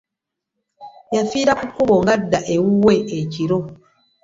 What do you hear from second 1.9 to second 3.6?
ng'adda wuwe ekiro.